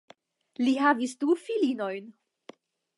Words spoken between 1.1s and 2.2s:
du filinojn.